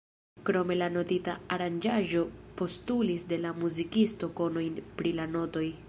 Krome 0.47 0.77
la 0.79 0.87
notita 0.93 1.35
aranĝaĵo 1.57 2.23
postulis 2.63 3.31
de 3.35 3.41
la 3.45 3.53
muzikisto 3.65 4.35
konojn 4.41 4.85
pri 5.03 5.17
la 5.21 5.31
notoj. 5.37 5.69